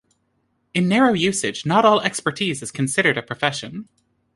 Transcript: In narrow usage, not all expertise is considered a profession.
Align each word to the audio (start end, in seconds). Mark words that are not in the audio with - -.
In 0.73 0.87
narrow 0.87 1.13
usage, 1.13 1.63
not 1.63 1.85
all 1.85 2.01
expertise 2.01 2.63
is 2.63 2.71
considered 2.71 3.19
a 3.19 3.21
profession. 3.21 3.87